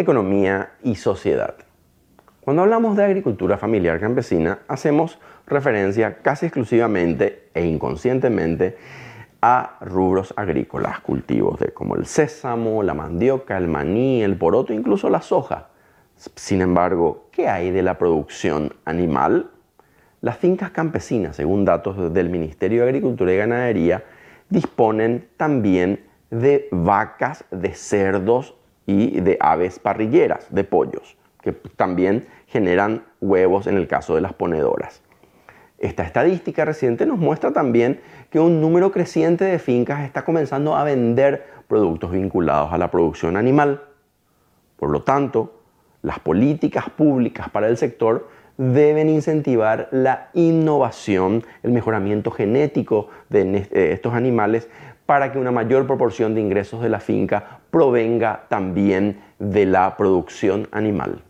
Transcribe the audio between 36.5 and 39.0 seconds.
reciente nos muestra también que un número